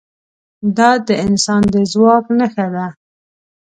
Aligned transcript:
دا 0.77 0.91
د 1.07 1.09
انسان 1.25 1.61
د 1.73 1.75
ځواک 1.91 2.25
نښه 2.37 2.67
ده. 2.75 2.85